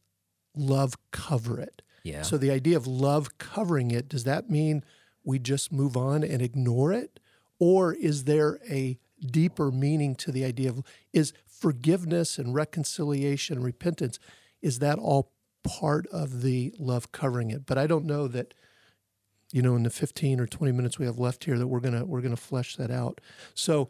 [0.55, 2.21] love cover it yeah.
[2.21, 4.83] so the idea of love covering it, does that mean
[5.23, 7.18] we just move on and ignore it?
[7.59, 10.81] Or is there a deeper meaning to the idea of
[11.13, 14.17] is forgiveness and reconciliation and repentance,
[14.61, 15.31] is that all
[15.63, 17.65] part of the love covering it?
[17.65, 18.53] But I don't know that,
[19.51, 22.05] you know, in the 15 or 20 minutes we have left here that we're gonna
[22.05, 23.19] we're gonna flesh that out.
[23.53, 23.89] So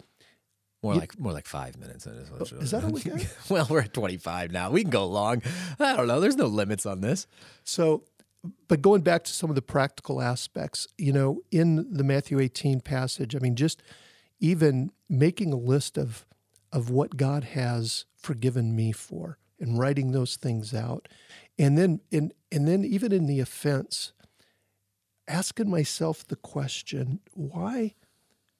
[0.81, 2.07] more you- like more like five minutes.
[2.07, 3.21] Is, Oh, is that all we got?
[3.49, 4.71] well, we're at twenty five now.
[4.71, 5.43] We can go long.
[5.79, 6.19] I don't know.
[6.19, 7.27] There's no limits on this.
[7.65, 8.03] So,
[8.67, 12.79] but going back to some of the practical aspects, you know, in the Matthew 18
[12.81, 13.81] passage, I mean, just
[14.39, 16.25] even making a list of
[16.71, 21.07] of what God has forgiven me for and writing those things out.
[21.57, 24.13] And then in and then even in the offense,
[25.27, 27.95] asking myself the question, why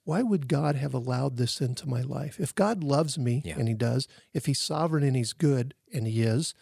[0.05, 2.39] why would God have allowed this into my life?
[2.39, 3.59] If God loves me, Yeah.
[3.59, 6.55] and He does, if He's sovereign and He's good, and He is,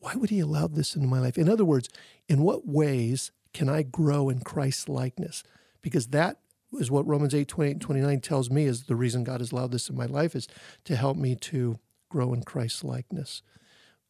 [0.00, 1.38] why would He allow this into my life?
[1.38, 1.88] In other words,
[2.28, 5.42] in what ways can I grow in Christ's likeness?
[5.82, 6.38] Because that
[6.78, 9.72] is what Romans 8, 28 and 29 tells me is the reason God has allowed
[9.72, 10.48] this in my life is
[10.84, 13.42] to help me to grow in Christ's likeness.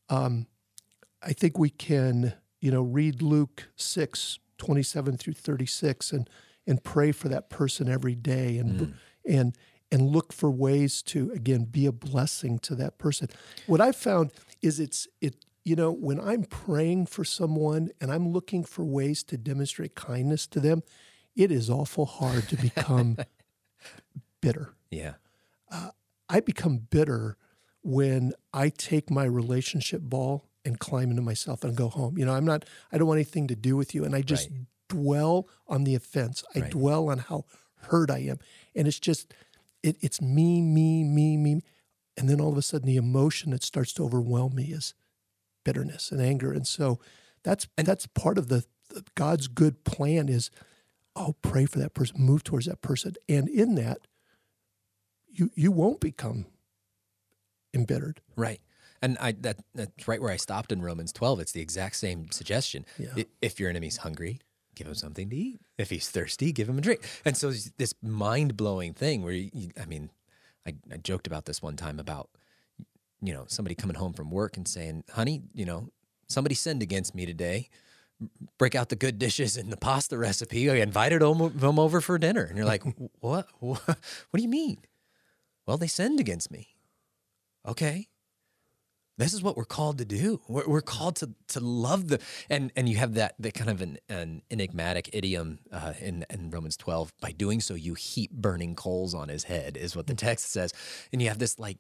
[0.09, 0.47] Um,
[1.23, 6.29] I think we can, you know, read Luke 6, 27 through 36 and
[6.67, 8.95] and pray for that person every day and
[9.27, 9.57] and
[9.91, 13.29] and look for ways to again be a blessing to that person.
[13.67, 14.31] What I've found
[14.63, 15.35] is it's it
[15.71, 20.49] you know when I'm praying for someone and I'm looking for ways to demonstrate kindness
[20.49, 20.83] to them,
[21.37, 23.17] it is awful hard to become
[24.41, 24.75] bitter.
[24.91, 25.15] Yeah.
[25.71, 25.91] Uh,
[26.29, 27.37] I become bitter
[27.83, 32.19] when I take my relationship ball and climb into myself and go home.
[32.19, 34.05] You know, I'm not, I don't want anything to do with you.
[34.05, 34.67] And I just Right.
[34.89, 36.43] dwell on the offense.
[36.57, 36.71] I Right.
[36.73, 38.39] dwell on how hurt I am.
[38.75, 39.33] And it's just,
[39.85, 41.63] it, it's me, me, me, me.
[42.17, 44.95] And then all of a sudden, the emotion that starts to overwhelm me is
[45.65, 46.53] bitterness and anger.
[46.53, 46.99] And so
[47.43, 50.51] that's, and that's part of the, the God's good plan is,
[51.17, 53.15] oh, pray for that person, move towards that person.
[53.29, 54.07] And in that,
[55.33, 56.47] you you won't become
[57.73, 58.21] embittered.
[58.37, 58.61] Right.
[59.03, 61.41] And I that that's right where I stopped in Romans 12.
[61.41, 62.85] It's the exact same suggestion.
[62.99, 63.23] Yeah.
[63.41, 64.41] If your enemy's hungry,
[64.75, 65.61] give him something to eat.
[65.79, 67.01] If he's thirsty, give him a drink.
[67.25, 70.11] And so this mind-blowing thing where you, you- I mean,
[70.67, 72.29] I, I joked about this one time about
[73.23, 75.91] you know, somebody coming home from work and saying, "Honey, you know,
[76.29, 77.69] somebody sinned against me today."
[78.59, 80.71] Break out the good dishes and the pasta recipe.
[80.71, 82.83] I invited them over for dinner, and you're like,
[83.21, 83.49] "What?
[83.61, 83.83] What?
[83.87, 84.79] What do you mean?"
[85.67, 86.69] Well, they sinned against me.
[87.67, 88.09] Okay,
[89.21, 90.41] this is what we're called to do.
[90.49, 93.83] We're, we're called to to love the and and you have that that kind of
[93.83, 97.13] an, an enigmatic idiom uh, in in Romans twelve.
[97.21, 100.73] By doing so, you heap burning coals on his head, is what the text says.
[101.13, 101.77] And you have this like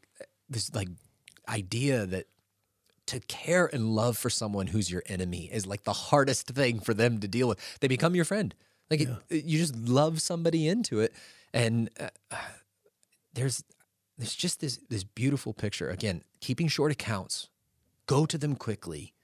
[0.50, 0.88] this like
[1.50, 2.26] idea that
[3.06, 6.94] to care and love for someone who's your enemy is like the hardest thing for
[6.94, 7.58] them to deal with.
[7.80, 8.54] They become your friend.
[8.90, 9.08] Like it,
[9.44, 11.12] you just love somebody into it,
[11.52, 12.08] and uh,
[13.34, 13.64] there's
[14.18, 15.88] there's just this this beautiful picture.
[15.88, 17.48] Again, keeping short accounts,
[18.06, 19.14] go to them quickly,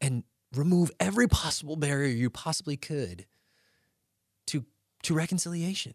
[0.00, 3.26] and remove every possible barrier you possibly could
[4.46, 4.64] to
[5.02, 5.94] to reconciliation.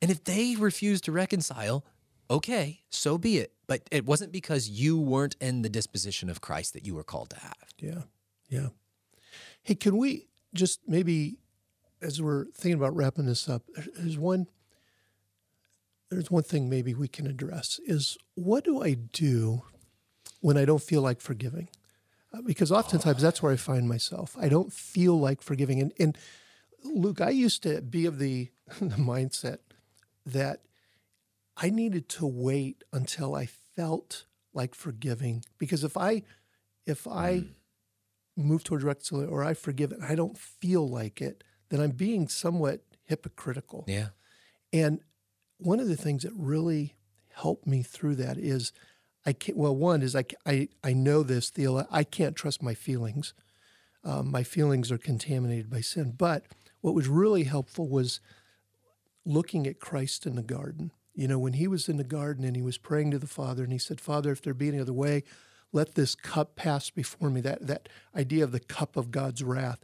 [0.00, 1.84] And if they refuse to reconcile,
[2.30, 3.52] okay, so be it.
[3.66, 7.30] But it wasn't because you weren't in the disposition of Christ that you were called
[7.30, 7.74] to have.
[7.78, 8.02] Yeah,
[8.48, 8.68] yeah.
[9.62, 11.38] Hey, can we just maybe,
[12.00, 13.62] as we're thinking about wrapping this up,
[13.96, 14.46] there's one.
[16.10, 19.62] There's one thing maybe we can address is what do I do
[20.42, 21.68] when I don't feel like forgiving?
[22.34, 24.36] Uh, because oftentimes that's where I find myself.
[24.38, 25.80] I don't feel like forgiving.
[25.80, 26.18] And, and
[26.84, 29.58] Luke, I used to be of the, the mindset
[30.26, 30.60] that
[31.62, 35.44] I needed to wait until I felt like forgiving.
[35.58, 36.22] Because if I
[36.86, 37.44] if I
[38.36, 41.92] move towards reconciliation or I forgive it and I don't feel like it, then I'm
[41.92, 43.84] being somewhat hypocritical.
[43.86, 44.08] Yeah.
[44.72, 45.00] And
[45.58, 46.96] one of the things that really
[47.34, 48.72] helped me through that is
[49.24, 52.74] I can't, well, one is I, I, I know this, Theo, I can't trust my
[52.74, 53.34] feelings.
[54.02, 56.14] Um, my feelings are contaminated by sin.
[56.18, 56.44] But
[56.80, 58.18] what was really helpful was
[59.24, 60.90] looking at Christ in the garden.
[61.14, 63.62] You know, when he was in the garden and he was praying to the Father
[63.62, 65.24] and he said, Father, if there be any other way,
[65.72, 67.40] let this cup pass before me.
[67.40, 69.80] That that idea of the cup of God's wrath.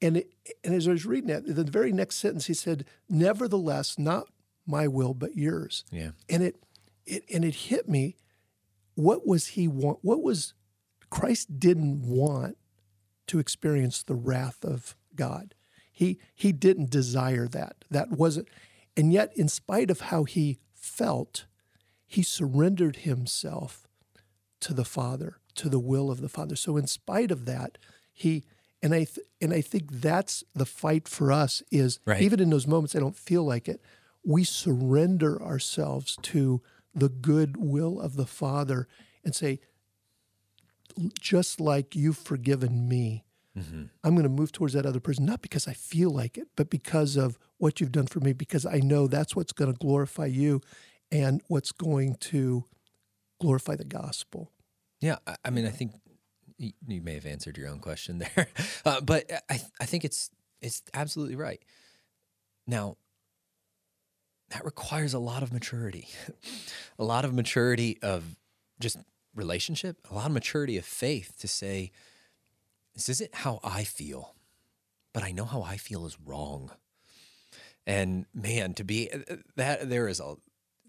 [0.00, 3.98] And it, and as I was reading that, the very next sentence he said, Nevertheless,
[3.98, 4.28] not
[4.66, 5.84] my will, but yours.
[5.90, 6.10] Yeah.
[6.28, 6.62] And it
[7.06, 8.16] it and it hit me.
[8.94, 9.98] What was he want?
[10.02, 10.54] What was
[11.10, 12.56] Christ didn't want
[13.28, 15.54] to experience the wrath of God.
[15.92, 17.84] He he didn't desire that.
[17.90, 18.48] That wasn't
[18.96, 20.58] and yet in spite of how he
[20.98, 21.46] felt,
[22.06, 23.86] he surrendered himself
[24.60, 26.56] to the Father, to the will of the Father.
[26.56, 27.78] So in spite of that,
[28.12, 28.44] he
[28.82, 32.22] and I th- and I think that's the fight for us is Right.
[32.22, 33.80] even in those moments I don't feel like it,
[34.24, 36.60] we surrender ourselves to
[36.94, 38.88] the good will of the Father
[39.24, 39.60] and say,
[41.20, 43.24] just like you've forgiven me,
[43.56, 43.84] mm-hmm.
[44.02, 46.70] I'm going to move towards that other person, not because I feel like it, but
[46.70, 50.26] because of what you've done for me, because I know that's what's going to glorify
[50.26, 50.60] you
[51.10, 52.64] and what's going to
[53.40, 54.52] glorify the gospel.
[55.00, 55.92] Yeah, I, mean, I think
[56.58, 58.48] you, you may have answered your own question there,
[58.84, 61.62] uh, but I I think it's it's absolutely right.
[62.66, 62.96] Now,
[64.50, 66.08] that requires a lot of maturity,
[66.98, 68.36] a lot of maturity of
[68.80, 68.98] just
[69.34, 71.92] relationship, a lot of maturity of faith to say,
[72.94, 74.34] this isn't how I feel,
[75.14, 76.72] but I know how I feel is wrong.
[77.86, 80.34] And man, to be uh, that there is a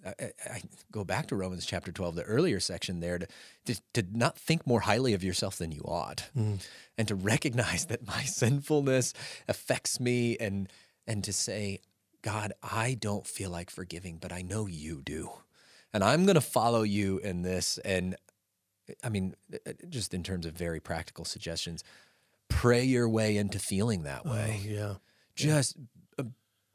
[0.06, 3.28] I, I go back to Romans chapter 12, the earlier section there, to,
[3.66, 6.60] to, to not think more highly of yourself than you ought, Mm.
[6.98, 9.14] and to recognize that my sinfulness
[9.48, 10.70] affects me, and
[11.08, 11.80] and to say,
[12.22, 15.30] God, I don't feel like forgiving, but I know you do,
[15.94, 17.78] and I'm going to follow you in this.
[17.80, 18.16] And
[19.04, 21.84] I mean, uh, just in terms of very practical suggestions,
[22.48, 24.60] pray your way into feeling that way.
[24.64, 24.94] Oh, yeah,
[25.36, 25.78] Just
[26.18, 26.24] uh,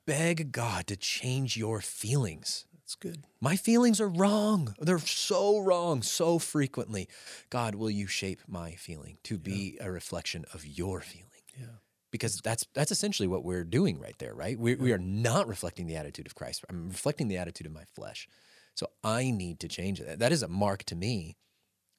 [0.06, 2.66] beg God to change your feelings.
[2.84, 3.24] That's good.
[3.40, 4.74] My feelings are wrong.
[4.78, 7.08] They're so wrong so frequently.
[7.48, 11.30] God, will you shape my feeling to be a reflection of your feeling?
[11.58, 11.66] Yeah.
[12.10, 14.58] Because that's that's essentially what we're doing right there, right?
[14.58, 16.62] We, we are not reflecting the attitude of Christ.
[16.68, 18.28] I'm reflecting the attitude of my flesh.
[18.74, 20.18] So I need to change that.
[20.18, 21.36] That is a mark to me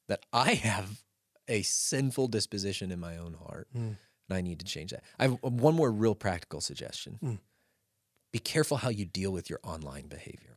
[0.06, 1.00] that I have
[1.48, 3.96] a sinful disposition in my own heart, Mm.
[4.28, 5.02] and I need to change that.
[5.18, 7.18] I have one more real practical suggestion.
[7.22, 7.38] Mm.
[8.32, 10.55] Be careful how you deal with your online behavior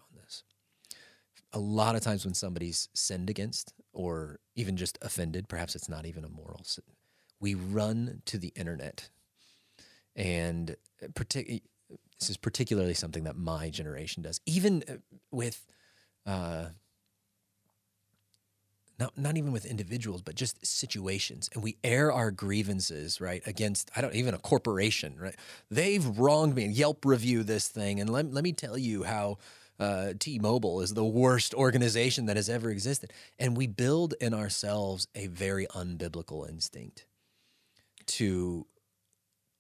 [1.54, 6.06] a lot of times when somebody's sinned against or even just offended, perhaps it's not
[6.06, 6.84] even a moral sin,
[7.40, 9.10] we run to the internet.
[10.16, 10.76] And
[11.14, 11.62] partic-
[12.20, 14.94] this is particularly something that my generation does, even uh,
[15.32, 15.66] with,
[16.26, 16.66] uh,
[19.00, 21.50] not, not even with individuals, but just situations.
[21.54, 25.36] And we air our grievances, right, against, I don't even a corporation, right?
[25.72, 26.68] They've wronged me.
[26.68, 28.02] Yelp review this thing.
[28.02, 29.38] And let, let me tell you how
[29.80, 35.08] uh, T-Mobile is the worst organization that has ever existed, and we build in ourselves
[35.16, 37.06] a very unbiblical instinct
[38.08, 38.66] to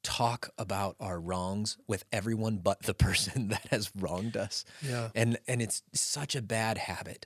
[0.03, 5.09] talk about our wrongs with everyone but the person that has wronged us, Yeah.
[5.15, 7.25] and and it's such a bad habit.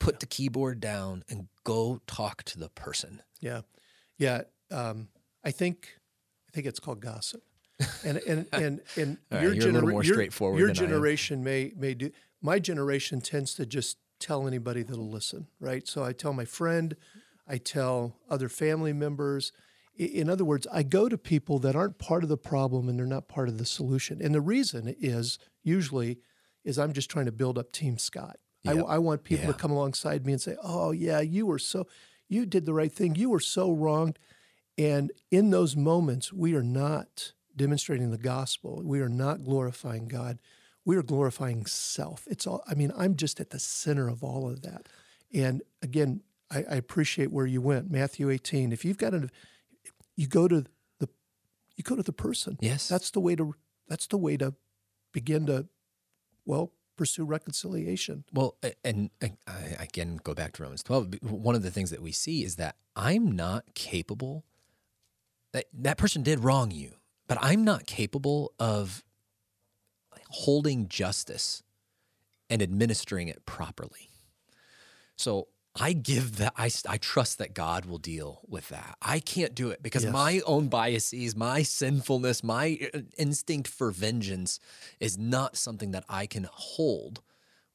[0.00, 3.20] Put the keyboard down and go talk to the person.
[3.40, 3.62] Yeah,
[4.16, 4.42] yeah.
[4.70, 5.08] Um,
[5.44, 5.88] I think
[6.48, 7.42] I think it's called gossip,
[8.04, 10.74] and and and and right, your, a genera- your- Your than I am.
[10.74, 12.10] generation may may do.
[12.40, 15.86] My generation tends to just tell anybody that'll listen, right?
[15.86, 16.96] So I tell my friend,
[17.46, 19.52] I tell other family members.
[19.96, 23.06] In other words, I go to people that aren't part of the problem and they're
[23.06, 24.20] not part of the solution.
[24.22, 26.18] And the reason is usually
[26.64, 28.36] is I'm just trying to build up Team Scott.
[28.66, 28.84] I, Yep.
[28.88, 29.52] I want people Yeah.
[29.52, 31.86] to come alongside me and say, "Oh yeah, you were so,
[32.28, 33.14] you did the right thing.
[33.14, 34.18] You were so wronged."
[34.76, 38.82] And in those moments, we are not demonstrating the gospel.
[38.84, 40.38] We are not glorifying God.
[40.88, 42.26] We are glorifying self.
[42.30, 42.64] It's all.
[42.66, 44.88] I mean, I'm just at the center of all of that.
[45.34, 48.72] And again, I, I appreciate where you went, Matthew 18.
[48.72, 49.28] If you've got a,
[50.16, 50.64] you go to
[50.98, 51.08] the,
[51.76, 52.56] you go to the person.
[52.62, 52.88] Yes.
[52.88, 53.54] That's the way to.
[53.86, 54.54] That's the way to
[55.12, 55.66] begin to,
[56.46, 58.24] well, pursue reconciliation.
[58.32, 61.16] Well, and I, I again go back to Romans 12.
[61.20, 64.46] One of the things that we see is that I'm not capable,
[65.52, 66.94] that, that person did wrong you,
[67.26, 69.04] but I'm not capable of
[70.28, 71.62] holding justice
[72.50, 74.08] and administering it properly.
[75.16, 75.48] So
[75.80, 78.96] I give that, I, I trust that God will deal with that.
[79.02, 80.12] I can't do it because Yes.
[80.12, 84.58] my own biases, my sinfulness, my uh, instinct for vengeance
[84.98, 87.22] is not something that I can hold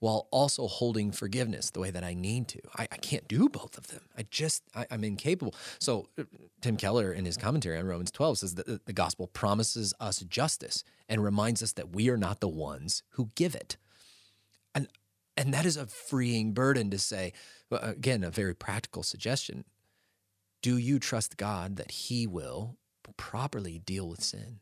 [0.04, 2.60] while also holding forgiveness the way that I need to.
[2.78, 4.02] I, I can't do both of them.
[4.18, 5.56] I just, I, I'm incapable.
[5.80, 6.10] So
[6.60, 10.84] Tim Keller in his commentary on Romans 12 says that the gospel promises us justice
[11.08, 13.78] and reminds us that we are not the ones who give it.
[14.76, 14.90] And,
[15.38, 17.32] and that is a freeing burden to say,
[17.72, 19.64] again, a very practical suggestion.
[20.62, 22.76] Do you trust God that he will
[23.16, 24.60] properly deal with sin?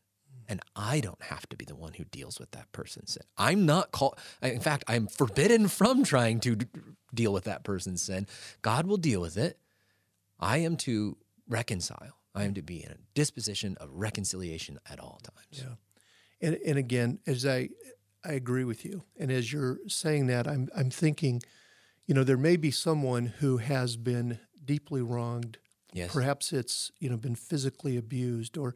[0.51, 3.23] And I don't have to be the one who deals with that person's sin.
[3.37, 6.67] I'm not called, in fact, I'm forbidden from trying to d-
[7.13, 8.27] deal with that person's sin.
[8.61, 9.57] God will deal with it.
[10.41, 11.15] I am to
[11.47, 12.17] reconcile.
[12.35, 15.63] I am to be in a disposition of reconciliation at all times.
[15.63, 16.45] Yeah.
[16.45, 17.69] And and again, as I
[18.25, 19.03] I agree with you.
[19.17, 21.41] And as you're saying that, I'm I'm thinking,
[22.07, 25.59] you know, there may be someone who has been deeply wronged.
[25.93, 26.11] Yes.
[26.11, 28.75] Perhaps it's, you know, been physically abused or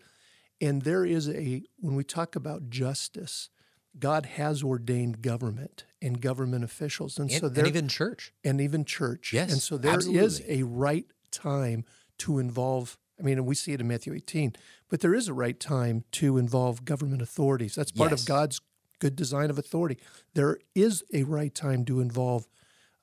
[0.65, 3.49] and there is a when we talk about justice,
[3.97, 7.17] God has ordained government and government officials.
[7.17, 8.33] And, And, so and there even church.
[8.43, 9.31] and even church.
[9.33, 10.61] Yes, And so there is absolutely.
[10.61, 11.85] a right time
[12.19, 14.53] to involve, I mean, and we see it in Matthew 18,
[14.89, 17.75] but there is a right time to involve government authorities.
[17.75, 18.21] That's part Yes.
[18.21, 18.61] of God's
[18.99, 19.97] good design of authority.
[20.33, 22.47] There is a right time to involve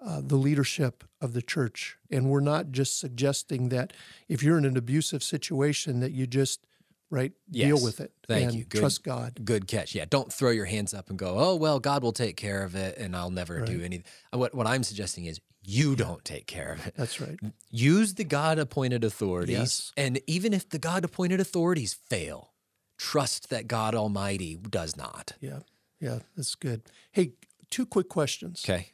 [0.00, 1.96] uh, the leadership of the church.
[2.10, 3.92] And we're not just suggesting that
[4.28, 6.66] if you're in an abusive situation that you just,
[7.12, 8.64] right, deal with it Thank and you.
[8.64, 8.80] Good.
[8.80, 9.40] trust God.
[9.44, 9.94] Good catch.
[9.94, 12.74] Yeah, don't throw your hands up and go, "Oh well, God will take care of
[12.74, 13.84] it, and I'll never do Right.
[13.84, 14.04] anything."
[14.34, 16.94] Uh, what what I'm suggesting is you don't take care of it.
[16.96, 17.38] That's right.
[17.70, 19.92] Use the God appointed authorities, Yes.
[19.96, 22.52] and even if the God appointed authorities fail,
[22.98, 25.34] trust that God Almighty does not.
[25.40, 25.60] Yeah.
[26.00, 26.82] Yeah, that's good.
[27.12, 27.34] Hey,
[27.70, 28.62] two quick questions.
[28.64, 28.88] Okay.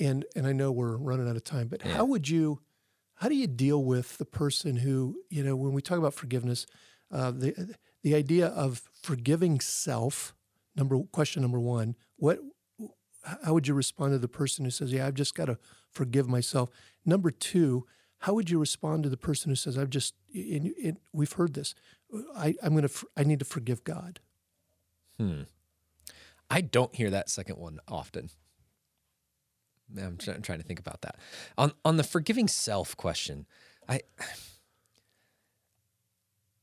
[0.00, 1.92] And and I know we're running out of time, but Yeah.
[1.94, 2.60] how would you
[3.16, 6.66] how do you deal with the person who, you know, when we talk about forgiveness,
[7.12, 10.34] uh, the the idea of forgiving self,
[10.74, 12.40] number question number one, what
[13.44, 15.58] how would you respond to the person who says, "Yeah, I've just got to
[15.90, 16.70] forgive myself"?
[17.04, 17.86] Number two,
[18.20, 20.14] how would you respond to the person who says, "I've just,"
[21.12, 21.74] we've heard this,
[22.34, 24.20] I, I'm to, I need to forgive God.
[25.18, 25.42] Hmm.
[26.50, 28.30] I don't hear that second one often.
[30.00, 31.16] I'm trying to think about that.
[31.58, 33.46] On on the forgiving self question,
[33.88, 34.00] I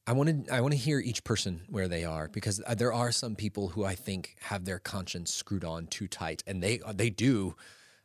[0.09, 2.91] I want to I want to hear each person where they are because uh, there
[2.91, 6.79] are some people who I think have their conscience screwed on too tight, and they
[6.93, 7.55] they do.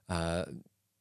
[0.08, 0.44] Uh,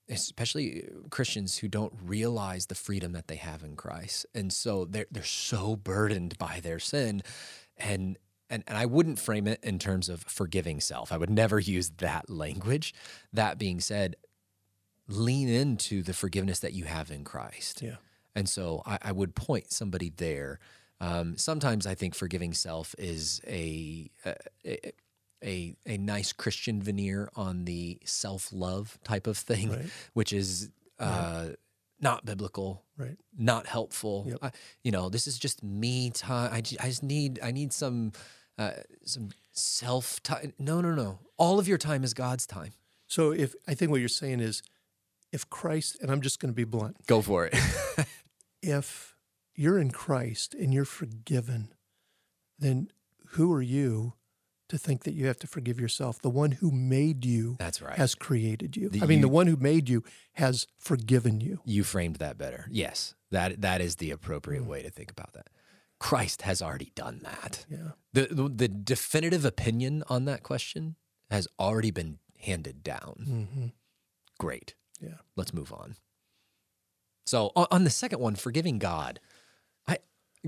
[0.10, 4.26] especially Christians who don't realize the freedom that they have in Christ.
[4.34, 7.22] And so they're they're so burdened by their sin
[7.78, 8.18] and
[8.50, 11.12] and, and I wouldn't frame it in terms of forgiving self.
[11.12, 12.94] I would never use that language.
[13.32, 14.16] That being said,
[15.08, 17.82] lean into the forgiveness that you have in Christ.
[17.82, 17.96] Yeah.
[18.36, 20.60] And so I, I would point somebody there.
[21.04, 24.92] Um, sometimes I think forgiving self is a, a
[25.44, 29.86] a a nice Christian veneer on the self love type of thing, Right.
[30.14, 31.48] which is uh,
[32.00, 33.18] not biblical, Right.
[33.38, 34.26] not helpful.
[34.30, 34.40] Yep.
[34.42, 34.52] I,
[34.84, 36.52] you know, this is just me time.
[36.54, 38.14] I, I just need I need some
[38.58, 38.72] uh,
[39.04, 40.54] some self time.
[40.58, 41.20] No, no, no.
[41.38, 42.72] All of your time is God's time.
[43.08, 44.64] So if I think what you're saying is,
[45.34, 47.56] if Christ, and I'm just going to be blunt, Go for it.
[48.62, 49.13] if
[49.56, 51.74] you're in Christ and you're forgiven,
[52.60, 52.90] then
[53.32, 54.14] who are you
[54.70, 56.20] to think that you have to forgive yourself?
[56.22, 57.98] The one who made you That's right.
[57.98, 58.90] has created you.
[58.90, 61.60] The I mean, the one who made you has forgiven you.
[61.66, 62.68] you framed that better.
[62.72, 65.48] Yes, that that is the appropriate way to think about that.
[66.00, 67.66] Christ has already done that.
[67.70, 67.92] Yeah.
[68.14, 70.96] The, the the definitive opinion on that question
[71.32, 73.24] has already been handed down.
[73.56, 73.68] hmm
[74.40, 74.76] Great.
[75.00, 75.20] Yeah.
[75.36, 75.96] Let's move on.
[77.26, 79.20] So on, on the second one, forgiving God,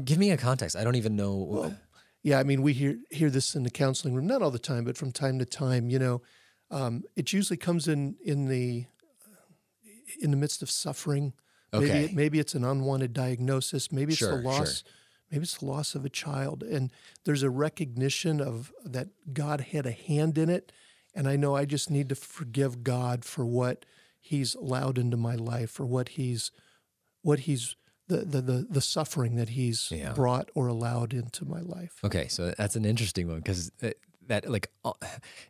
[0.04, 0.76] give me a context.
[0.76, 1.36] I don't even know.
[1.36, 1.76] Well,
[2.24, 4.84] yeah, I mean, we hear hear this in the counseling room, not all the time,
[4.84, 5.89] but from time to time.
[5.89, 6.22] You know,
[6.72, 8.86] um, it usually comes in in the
[10.22, 11.34] in the midst of suffering.
[11.74, 12.04] Maybe Okay.
[12.06, 13.91] it, maybe it's an unwanted diagnosis.
[13.91, 14.43] Maybe it's Sure, the sure.
[14.43, 14.84] loss.
[15.32, 16.91] Maybe it's the loss of a child, and
[17.26, 20.72] there's a recognition of that God had a hand in it.
[21.16, 23.86] And I know I just need to forgive God for what
[24.22, 26.52] He's allowed into my life, for what He's
[27.22, 27.76] what He's
[28.08, 30.14] the the the, the suffering that He's Yeah.
[30.14, 31.99] brought or allowed into my life.
[32.03, 33.72] Okay, so that's an interesting one because
[34.28, 34.93] that like uh,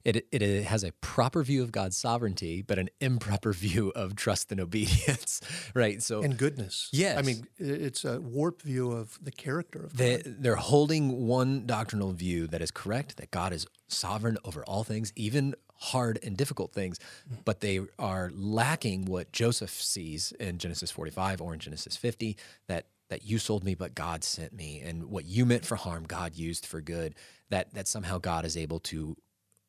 [0.03, 4.51] it it has a proper view of God's sovereignty, but an improper view of trust
[4.51, 5.39] and obedience,
[5.73, 6.03] right?
[6.03, 6.89] So and goodness.
[6.91, 7.17] Yes.
[7.17, 10.35] I mean, it's a warped view of the character of they God.
[10.39, 15.13] they're holding one doctrinal view that is correct, that God is sovereign over all things,
[15.15, 16.99] even hard and difficult things,
[17.43, 22.87] but they are lacking what Joseph sees in Genesis 45 or in Genesis 50 that
[23.09, 26.35] that you sold me but God sent me and what you meant for harm God
[26.35, 27.13] used for good
[27.49, 29.15] that that somehow God is able to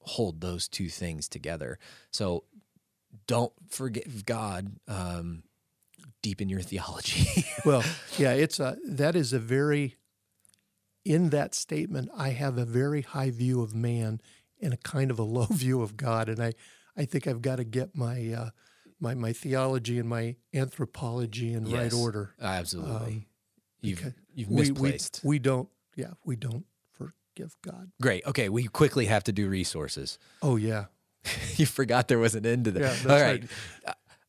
[0.01, 1.79] hold those two things together.
[2.11, 2.45] So
[3.27, 5.43] don't forgive God um,
[6.23, 7.45] deep in your theology.
[7.65, 7.83] Well,
[8.17, 9.97] yeah, it's a that is a very
[11.05, 12.11] in that statement.
[12.17, 14.21] I have a very high view of man
[14.61, 16.53] and a kind of a low view of God, and I
[16.97, 18.51] I think I've got to get my uh,
[19.01, 22.35] my my theology and my anthropology in right order.
[22.41, 23.27] Absolutely.
[23.81, 25.21] you've you've We, we misplaced.
[25.25, 27.91] we don't yeah we don't forgive God.
[28.01, 28.25] Great.
[28.27, 30.19] Okay, we quickly have to do resources.
[30.43, 30.87] Oh yeah,
[31.57, 33.05] you forgot there was an end to that.
[33.05, 33.45] Yeah, All right.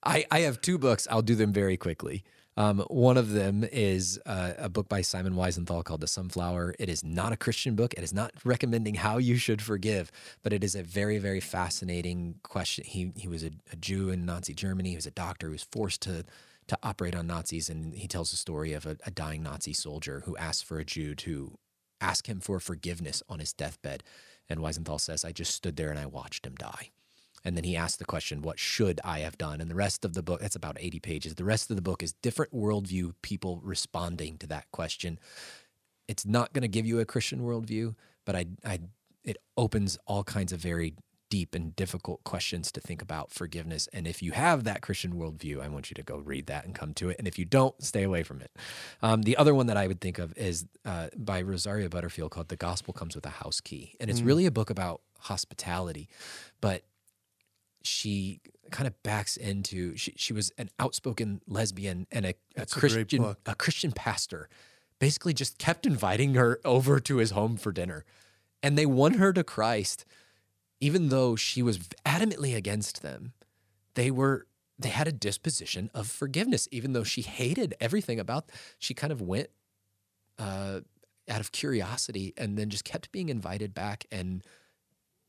[0.04, 1.08] I, I have two books.
[1.10, 2.24] I'll do them very quickly.
[2.58, 6.74] Um, one of them is uh, a book by Simon Wiesenthal called The Sunflower.
[6.80, 7.94] It is not a Christian book.
[7.94, 12.40] It is not recommending how you should forgive, but it is a very, very fascinating
[12.42, 12.84] question.
[12.84, 14.90] He he was a, a Jew in Nazi Germany.
[14.90, 16.26] He was a doctor who was forced to
[16.68, 20.24] to operate on Nazis, and he tells the story of a, a dying Nazi soldier
[20.26, 21.58] who asked for a Jew to
[22.02, 24.04] ask him for forgiveness on his deathbed.
[24.50, 26.90] And Wiesenthal says, I just stood there and I watched him die.
[27.44, 29.62] And then he asked the question, What should I have done?
[29.62, 31.36] And the rest of the book, that's about 80 pages.
[31.36, 35.20] The rest of the book is different worldview people responding to that question.
[36.08, 38.80] It's not going to give you a Christian worldview, but I, I,
[39.24, 40.96] it opens all kinds of very
[41.30, 43.88] deep and difficult questions to think about forgiveness.
[43.92, 46.74] And if you have that Christian worldview, I want you to go read that and
[46.74, 47.18] come to it.
[47.20, 48.52] And if you don't, stay away from it.
[49.02, 52.48] Um, the other one that I would think of is uh, by Rosaria Butterfield called
[52.48, 53.96] The Gospel Comes with a House Key.
[54.00, 56.08] And it's really a book about hospitality,
[56.62, 56.84] but
[57.84, 62.76] she kind of backs into she, she was an outspoken lesbian and a, a That's
[62.76, 64.50] a Christian a Christian pastor
[65.00, 68.04] basically just kept inviting her over to his home for dinner
[68.62, 70.06] and they won her to Christ
[70.80, 73.34] even though she was adamantly against them,
[73.96, 74.48] they were
[74.80, 78.52] they had a disposition of forgiveness, even though she hated everything about.
[78.78, 79.50] She kind of went
[80.38, 80.82] uh,
[81.28, 84.44] out of curiosity and then just kept being invited back and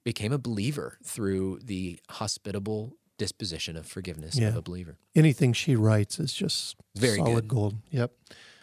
[0.09, 4.49] became a believer through the hospitable disposition of forgiveness Yeah.
[4.49, 4.97] of a believer.
[5.15, 7.49] Anything she writes is just Very solid good.
[7.49, 7.75] gold.
[7.91, 8.13] Yep.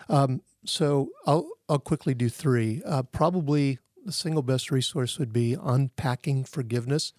[0.09, 2.81] Um, so I'll I'll quickly do three.
[2.83, 7.13] Uh, probably the single best resource would be Unpacking Forgiveness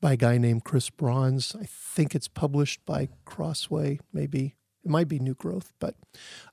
[0.00, 1.54] by a guy named Chris Brauns.
[1.60, 3.98] I think it's published by Crossway.
[4.12, 4.54] Maybe
[4.84, 5.94] it might be New Growth, but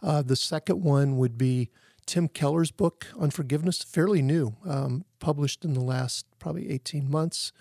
[0.02, 1.70] uh, the second one would be
[2.10, 7.52] Tim Keller's book on forgiveness, fairly new, um, published in the last probably 18 months.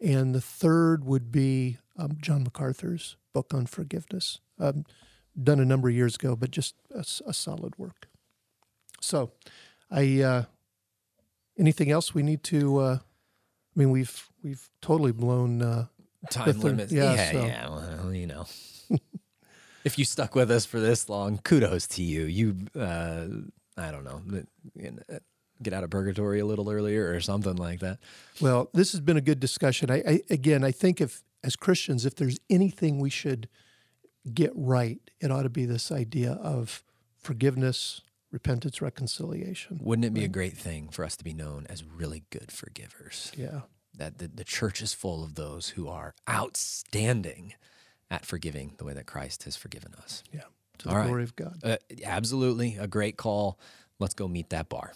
[0.00, 4.84] And the third would be um, John MacArthur's book on forgiveness, um,
[5.40, 8.08] done a number of years ago, but just a solid work.
[9.00, 9.30] So,
[9.88, 10.44] I uh,
[11.56, 12.78] anything else we need to?
[12.78, 15.62] Uh, I mean, we've we've totally blown.
[15.62, 15.86] Uh,
[16.30, 16.92] Time The third- limits.
[16.92, 17.68] yeah, Yeah, so- yeah.
[17.68, 18.46] Well, you know.
[19.84, 22.24] if you stuck with us for this long, kudos to you.
[22.24, 23.26] You, uh,
[23.76, 24.22] I don't know,
[25.10, 25.18] uh,
[25.62, 27.98] get out of purgatory a little earlier or something like that.
[28.40, 29.90] well, this has been a good discussion.
[29.90, 33.48] I, I again, I think if as Christians, if there's anything we should
[34.32, 36.84] get right, it ought to be this idea of
[37.18, 39.80] forgiveness, repentance, reconciliation.
[39.82, 43.32] Wouldn't it be a great thing for us to be known as really good forgivers?
[43.36, 43.62] Yeah.
[43.96, 47.54] That the, the church is full of those who are outstanding
[48.10, 50.22] at forgiving the way that Christ has forgiven us.
[50.32, 50.42] Yeah.
[50.82, 51.06] To the All right.
[51.06, 51.58] glory of God.
[51.62, 53.58] Uh, absolutely, a great call.
[53.98, 54.92] Let's go meet that bar.